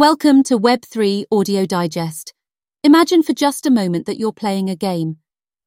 Welcome 0.00 0.44
to 0.44 0.58
Web3 0.58 1.24
Audio 1.30 1.66
Digest. 1.66 2.32
Imagine 2.82 3.22
for 3.22 3.34
just 3.34 3.66
a 3.66 3.70
moment 3.70 4.06
that 4.06 4.18
you're 4.18 4.32
playing 4.32 4.70
a 4.70 4.74
game. 4.74 5.18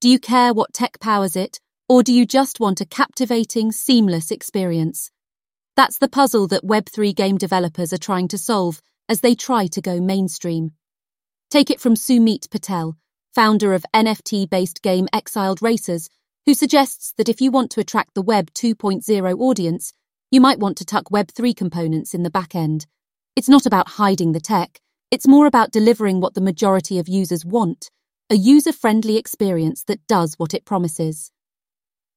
Do 0.01 0.09
you 0.09 0.17
care 0.17 0.55
what 0.55 0.73
tech 0.73 0.99
powers 0.99 1.35
it, 1.35 1.59
or 1.87 2.01
do 2.01 2.11
you 2.11 2.25
just 2.25 2.59
want 2.59 2.81
a 2.81 2.85
captivating, 2.87 3.71
seamless 3.71 4.31
experience? 4.31 5.11
That's 5.75 5.99
the 5.99 6.09
puzzle 6.09 6.47
that 6.47 6.65
Web3 6.65 7.13
game 7.13 7.37
developers 7.37 7.93
are 7.93 7.99
trying 7.99 8.27
to 8.29 8.39
solve 8.39 8.81
as 9.07 9.21
they 9.21 9.35
try 9.35 9.67
to 9.67 9.81
go 9.81 10.01
mainstream. 10.01 10.71
Take 11.51 11.69
it 11.69 11.79
from 11.79 11.93
Sumit 11.93 12.49
Patel, 12.49 12.97
founder 13.35 13.71
of 13.75 13.85
NFT 13.93 14.49
based 14.49 14.81
game 14.81 15.07
Exiled 15.13 15.61
Racers, 15.61 16.09
who 16.47 16.55
suggests 16.55 17.13
that 17.17 17.29
if 17.29 17.39
you 17.39 17.51
want 17.51 17.69
to 17.73 17.81
attract 17.81 18.15
the 18.15 18.23
Web 18.23 18.49
2.0 18.55 19.39
audience, 19.39 19.93
you 20.31 20.41
might 20.41 20.57
want 20.57 20.75
to 20.77 20.85
tuck 20.85 21.11
Web3 21.11 21.55
components 21.55 22.15
in 22.15 22.23
the 22.23 22.31
back 22.31 22.55
end. 22.55 22.87
It's 23.35 23.49
not 23.49 23.65
about 23.65 23.89
hiding 23.89 24.31
the 24.31 24.39
tech, 24.39 24.79
it's 25.09 25.27
more 25.27 25.47
about 25.47 25.71
delivering 25.71 26.21
what 26.21 26.33
the 26.33 26.41
majority 26.41 26.99
of 26.99 27.07
users 27.07 27.45
want 27.45 27.89
a 28.29 28.35
user 28.35 28.71
friendly 28.71 29.17
experience 29.17 29.83
that 29.83 30.05
does 30.07 30.33
what 30.37 30.53
it 30.53 30.65
promises. 30.65 31.31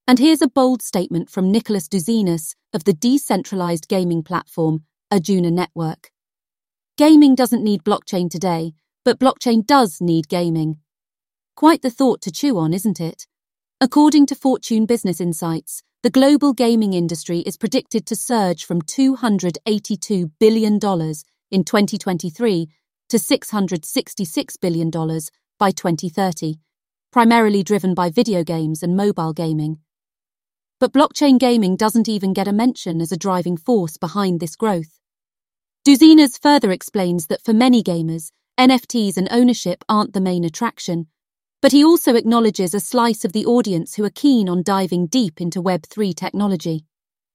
And 0.08 0.18
here's 0.18 0.40
a 0.40 0.48
bold 0.48 0.80
statement 0.80 1.28
from 1.28 1.50
Nicholas 1.50 1.88
Douzinas 1.88 2.54
of 2.72 2.84
the 2.84 2.94
decentralized 2.94 3.88
gaming 3.88 4.22
platform 4.22 4.84
Arjuna 5.10 5.50
Network. 5.50 6.10
Gaming 6.96 7.34
doesn't 7.34 7.62
need 7.62 7.84
blockchain 7.84 8.30
today, 8.30 8.72
but 9.04 9.18
blockchain 9.18 9.66
does 9.66 10.00
need 10.00 10.28
gaming. 10.28 10.78
Quite 11.54 11.82
the 11.82 11.90
thought 11.90 12.22
to 12.22 12.32
chew 12.32 12.56
on, 12.56 12.72
isn't 12.72 13.00
it? 13.00 13.26
According 13.78 14.26
to 14.26 14.34
Fortune 14.34 14.86
Business 14.86 15.20
Insights, 15.20 15.82
the 16.06 16.10
global 16.10 16.52
gaming 16.52 16.92
industry 16.92 17.40
is 17.40 17.56
predicted 17.56 18.06
to 18.06 18.14
surge 18.14 18.64
from 18.64 18.80
$282 18.80 20.30
billion 20.38 20.74
in 20.74 21.64
2023 21.64 22.68
to 23.08 23.16
$666 23.16 24.60
billion 24.60 24.88
by 25.58 25.72
2030, 25.72 26.60
primarily 27.10 27.64
driven 27.64 27.92
by 27.92 28.08
video 28.08 28.44
games 28.44 28.84
and 28.84 28.96
mobile 28.96 29.32
gaming. 29.32 29.78
But 30.78 30.92
blockchain 30.92 31.40
gaming 31.40 31.74
doesn't 31.74 32.08
even 32.08 32.32
get 32.32 32.46
a 32.46 32.52
mention 32.52 33.00
as 33.00 33.10
a 33.10 33.16
driving 33.16 33.56
force 33.56 33.96
behind 33.96 34.38
this 34.38 34.54
growth. 34.54 35.00
Douzinas 35.84 36.40
further 36.40 36.70
explains 36.70 37.26
that 37.26 37.42
for 37.44 37.52
many 37.52 37.82
gamers, 37.82 38.30
NFTs 38.60 39.16
and 39.16 39.26
ownership 39.32 39.82
aren't 39.88 40.12
the 40.12 40.20
main 40.20 40.44
attraction, 40.44 41.08
but 41.66 41.72
he 41.72 41.82
also 41.82 42.14
acknowledges 42.14 42.74
a 42.74 42.78
slice 42.78 43.24
of 43.24 43.32
the 43.32 43.44
audience 43.44 43.96
who 43.96 44.04
are 44.04 44.10
keen 44.10 44.48
on 44.48 44.62
diving 44.62 45.08
deep 45.08 45.40
into 45.40 45.60
Web3 45.60 46.14
technology. 46.14 46.84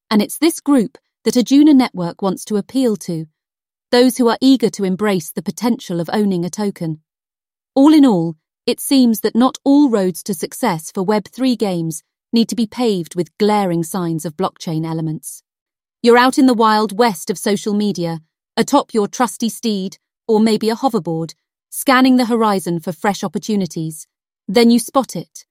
And 0.09 0.21
it's 0.21 0.37
this 0.37 0.61
group 0.61 0.97
that 1.25 1.35
Arjuna 1.35 1.73
Network 1.73 2.21
wants 2.21 2.45
to 2.45 2.55
appeal 2.55 2.95
to 2.95 3.25
those 3.91 4.15
who 4.17 4.29
are 4.29 4.37
eager 4.39 4.69
to 4.69 4.85
embrace 4.85 5.33
the 5.33 5.41
potential 5.41 5.99
of 5.99 6.09
owning 6.13 6.45
a 6.45 6.49
token. 6.49 7.02
All 7.75 7.93
in 7.93 8.05
all, 8.05 8.37
it 8.65 8.79
seems 8.79 9.19
that 9.19 9.35
not 9.35 9.57
all 9.65 9.89
roads 9.89 10.23
to 10.23 10.33
success 10.33 10.91
for 10.93 11.05
Web3 11.05 11.57
games 11.57 12.02
need 12.31 12.47
to 12.47 12.55
be 12.55 12.67
paved 12.67 13.15
with 13.15 13.37
glaring 13.37 13.83
signs 13.83 14.23
of 14.23 14.37
blockchain 14.37 14.85
elements. 14.85 15.43
You're 16.02 16.17
out 16.17 16.37
in 16.37 16.45
the 16.45 16.53
wild 16.53 16.97
west 16.97 17.29
of 17.29 17.37
social 17.37 17.73
media, 17.73 18.21
atop 18.55 18.93
your 18.93 19.09
trusty 19.09 19.49
steed, 19.49 19.97
or 20.25 20.39
maybe 20.39 20.69
a 20.69 20.75
hoverboard, 20.77 21.33
scanning 21.69 22.15
the 22.15 22.27
horizon 22.27 22.79
for 22.79 22.93
fresh 22.93 23.25
opportunities. 23.25 24.07
Then 24.52 24.69
you 24.69 24.80
spot 24.80 25.16
it. 25.16 25.45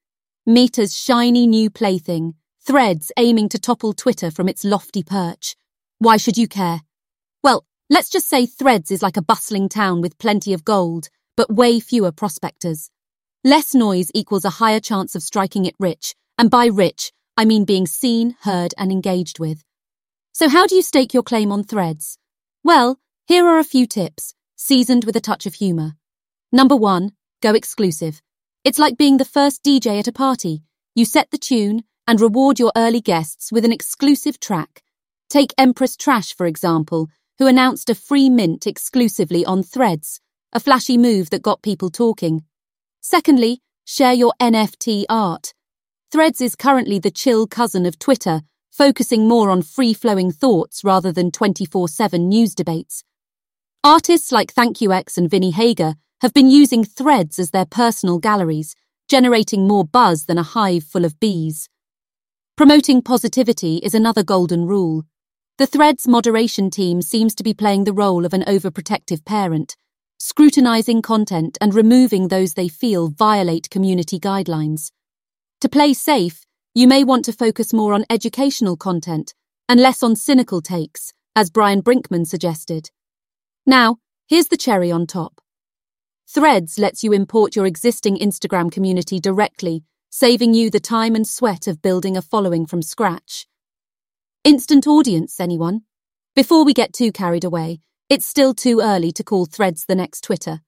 Meta's 0.45 0.95
shiny 0.95 1.47
new 1.47 1.71
plaything, 1.71 2.35
Threads 2.63 3.11
aiming 3.17 3.49
to 3.49 3.57
topple 3.57 3.93
Twitter 3.93 4.29
from 4.29 4.47
its 4.47 4.63
lofty 4.63 5.01
perch. 5.01 5.55
Why 5.97 6.17
should 6.17 6.37
you 6.37 6.47
care? 6.47 6.81
Well, 7.41 7.65
let's 7.89 8.11
just 8.11 8.29
say 8.29 8.45
Threads 8.45 8.91
is 8.91 9.01
like 9.01 9.17
a 9.17 9.23
bustling 9.23 9.69
town 9.69 10.01
with 10.01 10.19
plenty 10.19 10.53
of 10.53 10.63
gold, 10.63 11.09
but 11.35 11.51
way 11.51 11.79
fewer 11.79 12.11
prospectors. 12.11 12.91
Less 13.43 13.73
noise 13.73 14.11
equals 14.13 14.45
a 14.45 14.57
higher 14.61 14.79
chance 14.79 15.15
of 15.15 15.23
striking 15.23 15.65
it 15.65 15.73
rich, 15.79 16.13
and 16.37 16.51
by 16.51 16.67
rich, 16.67 17.11
I 17.35 17.45
mean 17.45 17.65
being 17.65 17.87
seen, 17.87 18.35
heard, 18.41 18.75
and 18.77 18.91
engaged 18.91 19.39
with. 19.39 19.63
So 20.31 20.47
how 20.47 20.67
do 20.67 20.75
you 20.75 20.83
stake 20.83 21.11
your 21.11 21.23
claim 21.23 21.51
on 21.51 21.63
Threads? 21.63 22.19
Well, 22.63 22.99
here 23.25 23.47
are 23.47 23.57
a 23.57 23.63
few 23.63 23.87
tips, 23.87 24.35
seasoned 24.55 25.05
with 25.05 25.15
a 25.15 25.21
touch 25.21 25.47
of 25.47 25.55
humour. 25.55 25.93
Number 26.51 26.75
one, 26.75 27.13
go 27.41 27.55
exclusive. 27.55 28.21
It's 28.63 28.77
like 28.77 28.95
being 28.95 29.17
the 29.17 29.25
first 29.25 29.63
DJ 29.63 29.97
at 29.97 30.07
a 30.07 30.11
party. 30.11 30.61
You 30.93 31.03
set 31.03 31.31
the 31.31 31.39
tune 31.39 31.83
and 32.07 32.21
reward 32.21 32.59
your 32.59 32.71
early 32.77 33.01
guests 33.01 33.51
with 33.51 33.65
an 33.65 33.71
exclusive 33.71 34.39
track. 34.39 34.83
Take 35.31 35.51
Empress 35.57 35.97
Trash, 35.97 36.35
for 36.35 36.45
example, 36.45 37.09
who 37.39 37.47
announced 37.47 37.89
a 37.89 37.95
free 37.95 38.29
mint 38.29 38.67
exclusively 38.67 39.43
on 39.43 39.63
Threads, 39.63 40.21
a 40.53 40.59
flashy 40.59 40.95
move 40.95 41.31
that 41.31 41.41
got 41.41 41.63
people 41.63 41.89
talking. 41.89 42.43
Secondly, 43.01 43.61
share 43.83 44.13
your 44.13 44.33
NFT 44.39 45.05
art. 45.09 45.55
Threads 46.11 46.39
is 46.39 46.55
currently 46.55 46.99
the 46.99 47.09
chill 47.09 47.47
cousin 47.47 47.87
of 47.87 47.97
Twitter, 47.97 48.41
focusing 48.69 49.27
more 49.27 49.49
on 49.49 49.63
free 49.63 49.95
flowing 49.95 50.31
thoughts 50.31 50.83
rather 50.83 51.11
than 51.11 51.31
24 51.31 51.87
7 51.87 52.29
news 52.29 52.53
debates. 52.53 53.03
Artists 53.83 54.31
like 54.31 54.53
ThankYouX 54.53 55.17
and 55.17 55.31
Vinnie 55.31 55.49
Hager 55.49 55.95
have 56.21 56.33
been 56.33 56.51
using 56.51 56.83
threads 56.83 57.39
as 57.39 57.49
their 57.49 57.65
personal 57.65 58.19
galleries, 58.19 58.75
generating 59.09 59.67
more 59.67 59.83
buzz 59.83 60.25
than 60.25 60.37
a 60.37 60.43
hive 60.43 60.83
full 60.83 61.03
of 61.03 61.19
bees. 61.19 61.67
Promoting 62.55 63.01
positivity 63.01 63.77
is 63.77 63.95
another 63.95 64.23
golden 64.23 64.65
rule. 64.65 65.03
The 65.57 65.65
Threads 65.65 66.07
moderation 66.07 66.69
team 66.69 67.01
seems 67.01 67.33
to 67.35 67.43
be 67.43 67.55
playing 67.55 67.85
the 67.85 67.93
role 67.93 68.23
of 68.23 68.33
an 68.33 68.43
overprotective 68.43 69.25
parent, 69.25 69.75
scrutinizing 70.19 71.01
content 71.01 71.57
and 71.59 71.73
removing 71.73 72.27
those 72.27 72.53
they 72.53 72.67
feel 72.67 73.07
violate 73.07 73.71
community 73.71 74.19
guidelines. 74.19 74.91
To 75.61 75.69
play 75.69 75.93
safe, 75.93 76.45
you 76.75 76.87
may 76.87 77.03
want 77.03 77.25
to 77.25 77.33
focus 77.33 77.73
more 77.73 77.95
on 77.95 78.05
educational 78.11 78.77
content 78.77 79.33
and 79.67 79.79
less 79.79 80.03
on 80.03 80.15
cynical 80.15 80.61
takes, 80.61 81.13
as 81.35 81.49
Brian 81.49 81.81
Brinkman 81.81 82.27
suggested. 82.27 82.91
Now, 83.65 83.97
here's 84.27 84.49
the 84.49 84.57
cherry 84.57 84.91
on 84.91 85.07
top. 85.07 85.41
Threads 86.33 86.79
lets 86.79 87.03
you 87.03 87.11
import 87.11 87.57
your 87.57 87.65
existing 87.65 88.17
Instagram 88.17 88.71
community 88.71 89.19
directly, 89.19 89.83
saving 90.09 90.53
you 90.53 90.69
the 90.69 90.79
time 90.79 91.13
and 91.13 91.27
sweat 91.27 91.67
of 91.67 91.81
building 91.81 92.15
a 92.15 92.21
following 92.21 92.65
from 92.65 92.81
scratch. 92.81 93.47
Instant 94.45 94.87
audience, 94.87 95.41
anyone? 95.41 95.81
Before 96.33 96.63
we 96.63 96.73
get 96.73 96.93
too 96.93 97.11
carried 97.11 97.43
away, 97.43 97.81
it's 98.07 98.25
still 98.25 98.53
too 98.53 98.79
early 98.79 99.11
to 99.11 99.25
call 99.25 99.45
Threads 99.45 99.83
the 99.83 99.95
next 99.95 100.23
Twitter. 100.23 100.61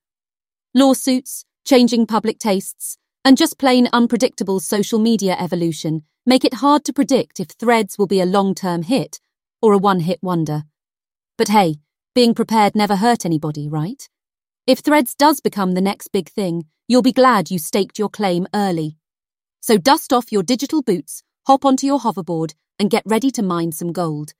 Lawsuits, 0.76 1.46
changing 1.64 2.08
public 2.08 2.40
tastes, 2.40 2.98
and 3.24 3.38
just 3.38 3.58
plain 3.58 3.88
unpredictable 3.94 4.60
social 4.60 5.00
media 5.00 5.38
evolution 5.40 6.04
make 6.26 6.44
it 6.44 6.56
hard 6.56 6.84
to 6.84 6.92
predict 6.92 7.40
if 7.40 7.48
Threads 7.48 7.98
will 7.98 8.08
be 8.08 8.20
a 8.20 8.26
long 8.26 8.54
term 8.54 8.82
hit 8.82 9.22
or 9.62 9.72
a 9.72 9.78
one 9.78 10.02
hit 10.02 10.20
wonder. 10.22 10.64
But 11.38 11.48
hey, 11.48 11.76
being 12.14 12.36
prepared 12.36 12.76
never 12.76 12.98
hurt 12.98 13.26
anybody, 13.26 13.70
right? 13.70 14.10
If 14.66 14.80
Threads 14.80 15.14
does 15.14 15.42
become 15.42 15.74
the 15.74 15.82
next 15.82 16.14
big 16.14 16.30
thing, 16.30 16.68
you'll 16.88 17.02
be 17.02 17.12
glad 17.12 17.52
you 17.52 17.60
staked 17.60 18.00
your 18.00 18.08
claim 18.08 18.48
early. 18.56 18.96
So 19.60 19.78
dust 19.78 20.14
off 20.14 20.32
your 20.32 20.42
digital 20.42 20.82
boots, 20.82 21.22
hop 21.48 21.66
onto 21.66 21.86
your 21.86 22.00
hoverboard, 22.00 22.54
and 22.80 22.90
get 22.90 23.04
ready 23.06 23.30
to 23.32 23.44
mine 23.44 23.74
some 23.74 23.92
gold. 23.92 24.32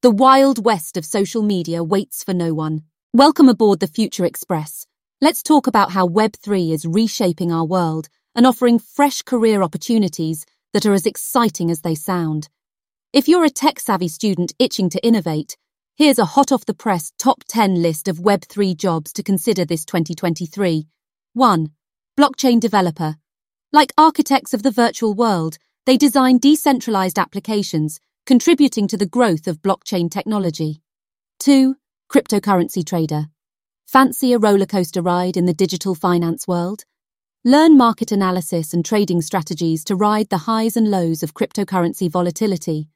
The 0.00 0.10
wild 0.10 0.64
west 0.64 0.96
of 0.96 1.04
social 1.04 1.42
media 1.42 1.84
waits 1.84 2.24
for 2.24 2.32
no 2.32 2.54
one. 2.54 2.84
Welcome 3.12 3.50
aboard 3.50 3.80
the 3.80 3.86
Future 3.86 4.24
Express. 4.24 4.86
Let's 5.20 5.42
talk 5.42 5.66
about 5.66 5.92
how 5.92 6.08
Web3 6.08 6.72
is 6.72 6.86
reshaping 6.86 7.52
our 7.52 7.66
world 7.66 8.08
and 8.34 8.46
offering 8.46 8.78
fresh 8.78 9.20
career 9.20 9.62
opportunities 9.62 10.46
that 10.72 10.86
are 10.86 10.94
as 10.94 11.04
exciting 11.04 11.70
as 11.70 11.82
they 11.82 11.94
sound. 11.94 12.48
If 13.12 13.28
you're 13.28 13.44
a 13.44 13.50
tech 13.50 13.80
savvy 13.80 14.08
student 14.08 14.54
itching 14.58 14.88
to 14.88 15.06
innovate, 15.06 15.58
Here's 15.98 16.20
a 16.20 16.24
hot 16.36 16.52
off 16.52 16.64
the 16.64 16.74
press 16.74 17.10
top 17.18 17.42
10 17.48 17.82
list 17.82 18.06
of 18.06 18.18
Web3 18.18 18.76
jobs 18.76 19.12
to 19.14 19.24
consider 19.24 19.64
this 19.64 19.84
2023. 19.84 20.86
1. 21.32 21.70
Blockchain 22.16 22.60
developer. 22.60 23.16
Like 23.72 23.92
architects 23.98 24.54
of 24.54 24.62
the 24.62 24.70
virtual 24.70 25.12
world, 25.12 25.58
they 25.86 25.96
design 25.96 26.38
decentralized 26.38 27.18
applications, 27.18 27.98
contributing 28.26 28.86
to 28.86 28.96
the 28.96 29.08
growth 29.08 29.48
of 29.48 29.60
blockchain 29.60 30.08
technology. 30.08 30.82
2. 31.40 31.74
Cryptocurrency 32.08 32.86
trader. 32.86 33.26
Fancy 33.88 34.32
a 34.32 34.38
rollercoaster 34.38 35.04
ride 35.04 35.36
in 35.36 35.46
the 35.46 35.52
digital 35.52 35.96
finance 35.96 36.46
world? 36.46 36.84
Learn 37.44 37.76
market 37.76 38.12
analysis 38.12 38.72
and 38.72 38.84
trading 38.84 39.20
strategies 39.20 39.82
to 39.82 39.96
ride 39.96 40.28
the 40.28 40.44
highs 40.46 40.76
and 40.76 40.92
lows 40.92 41.24
of 41.24 41.34
cryptocurrency 41.34 42.08
volatility. 42.08 42.86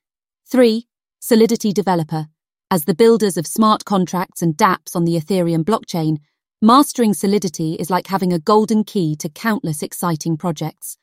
3. 0.47 0.87
Solidity 1.19 1.73
developer. 1.73 2.29
As 2.73 2.87
the 2.87 2.95
builders 2.95 3.37
of 3.37 3.47
smart 3.47 3.85
contracts 3.85 4.41
and 4.41 4.57
dApps 4.57 4.97
on 4.97 5.05
the 5.05 5.21
Ethereum 5.21 5.63
blockchain, 5.63 6.17
mastering 6.63 7.13
Solidity 7.13 7.75
is 7.75 7.91
like 7.91 8.07
having 8.07 8.33
a 8.33 8.39
golden 8.39 8.83
key 8.83 9.15
to 9.17 9.29
countless 9.29 9.83
exciting 9.83 10.39
projects. 10.39 10.97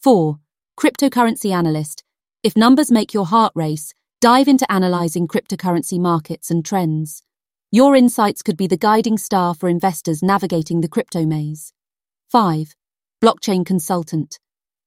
4. 0.00 0.38
Cryptocurrency 0.80 1.52
analyst. 1.52 2.04
If 2.42 2.56
numbers 2.56 2.90
make 2.90 3.12
your 3.12 3.26
heart 3.26 3.52
race, 3.54 3.92
dive 4.22 4.48
into 4.48 4.72
analyzing 4.72 5.28
cryptocurrency 5.28 6.00
markets 6.00 6.50
and 6.50 6.64
trends. 6.64 7.22
Your 7.70 7.94
insights 7.94 8.40
could 8.40 8.56
be 8.56 8.66
the 8.66 8.78
guiding 8.78 9.18
star 9.18 9.52
for 9.54 9.68
investors 9.68 10.22
navigating 10.22 10.80
the 10.80 10.88
crypto 10.88 11.26
maze. 11.26 11.74
5. 12.30 12.74
Blockchain 13.22 13.66
consultant. 13.66 14.38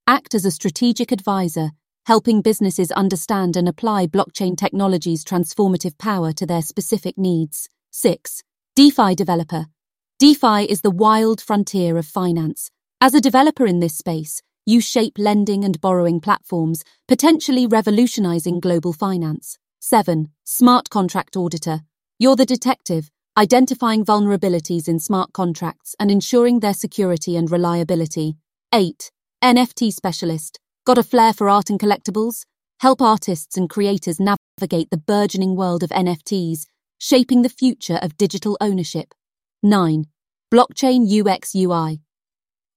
Act 0.08 0.34
as 0.34 0.46
a 0.46 0.50
strategic 0.50 1.12
advisor, 1.12 1.74
helping 2.06 2.42
businesses 2.42 2.92
understand 2.92 3.56
and 3.56 3.68
apply 3.68 4.08
blockchain 4.08 4.58
technology's 4.58 5.24
transformative 5.24 5.98
power 5.98 6.32
to 6.34 6.46
their 6.46 6.62
specific 6.62 7.18
needs. 7.18 7.70
6. 7.92 8.44
DeFi 8.76 9.16
developer. 9.16 9.66
DeFi 10.20 10.66
is 10.66 10.82
the 10.82 10.92
wild 10.92 11.42
frontier 11.42 11.98
of 11.98 12.06
finance. 12.06 12.72
As 13.00 13.14
a 13.14 13.22
developer 13.22 13.66
in 13.66 13.80
this 13.80 13.98
space, 13.98 14.42
you 14.66 14.80
shape 14.80 15.18
lending 15.18 15.64
and 15.64 15.82
borrowing 15.82 16.20
platforms, 16.20 16.84
potentially 17.08 17.66
revolutionizing 17.66 18.60
global 18.60 18.94
finance. 18.94 19.58
7. 19.80 20.30
Smart 20.44 20.90
contract 20.90 21.36
auditor. 21.36 21.82
You're 22.20 22.36
the 22.36 22.46
detective, 22.46 23.10
identifying 23.36 24.06
vulnerabilities 24.06 24.88
in 24.88 25.00
smart 25.00 25.34
contracts 25.34 25.96
and 26.00 26.12
ensuring 26.12 26.60
their 26.60 26.76
security 26.76 27.36
and 27.36 27.50
reliability. 27.50 28.36
8. 28.72 29.12
NFT 29.44 29.92
specialist. 29.92 30.60
Got 30.84 30.98
a 30.98 31.04
flair 31.04 31.32
for 31.32 31.48
art 31.48 31.70
and 31.70 31.80
collectibles? 31.80 32.46
Help 32.80 33.04
artists 33.04 33.56
and 33.56 33.70
creators 33.70 34.20
navigate 34.20 34.90
the 34.90 34.98
burgeoning 34.98 35.56
world 35.56 35.84
of 35.84 35.92
NFTs, 35.92 36.66
shaping 36.98 37.44
the 37.44 37.50
future 37.50 38.00
of 38.02 38.18
digital 38.18 38.58
ownership. 38.60 39.14
9. 39.62 40.06
Blockchain 40.52 41.06
UX 41.06 41.54
UI. 41.54 42.02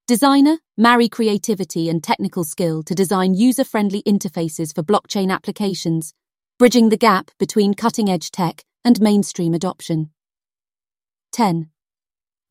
Designer, 0.07 0.59
marry 0.77 1.09
creativity 1.09 1.89
and 1.89 2.05
technical 2.05 2.45
skill 2.45 2.83
to 2.83 2.95
design 2.95 3.33
user 3.33 3.65
friendly 3.65 4.03
interfaces 4.03 4.75
for 4.75 4.83
blockchain 4.83 5.33
applications, 5.33 6.13
bridging 6.59 6.91
the 6.91 6.99
gap 6.99 7.31
between 7.39 7.73
cutting 7.73 8.11
edge 8.11 8.31
tech 8.31 8.65
and 8.85 9.01
mainstream 9.01 9.55
adoption. 9.55 10.11
10. 11.33 11.71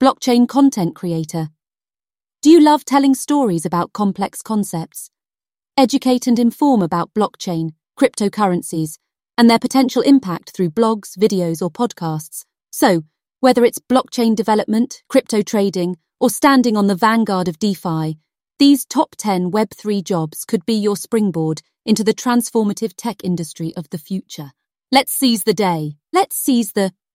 Blockchain 0.01 0.47
content 0.47 0.95
creator. 0.95 1.49
Do 2.41 2.49
you 2.49 2.59
love 2.59 2.85
telling 2.85 3.13
stories 3.13 3.67
about 3.67 3.93
complex 3.93 4.41
concepts? 4.41 5.11
Educate 5.75 6.27
and 6.27 6.37
inform 6.37 6.83
about 6.83 7.11
blockchain, 7.15 7.71
cryptocurrencies, 7.99 8.99
and 9.39 9.49
their 9.49 9.57
potential 9.57 10.03
impact 10.03 10.51
through 10.51 10.69
blogs, 10.69 11.17
videos, 11.17 11.63
or 11.63 11.71
podcasts. 11.71 12.45
So, 12.71 13.05
whether 13.39 13.65
it's 13.65 13.79
blockchain 13.79 14.35
development, 14.35 15.01
crypto 15.09 15.41
trading, 15.41 15.97
or 16.19 16.29
standing 16.29 16.77
on 16.77 16.85
the 16.85 16.95
vanguard 16.95 17.47
of 17.47 17.57
DeFi, 17.57 18.19
these 18.59 18.85
top 18.85 19.15
10 19.17 19.51
Web3 19.51 20.03
jobs 20.03 20.45
could 20.45 20.63
be 20.63 20.75
your 20.75 20.95
springboard 20.95 21.63
into 21.87 22.03
the 22.03 22.13
transformative 22.13 22.93
tech 22.95 23.23
industry 23.23 23.73
of 23.75 23.89
the 23.89 23.97
future. 23.97 24.51
Let's 24.91 25.11
seize 25.11 25.43
the 25.43 25.55
day. 25.55 25.95
Let's 26.13 26.35
seize 26.35 26.73
the 26.73 26.93